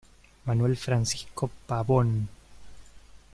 [0.45, 2.27] Manuel Francisco Pavón.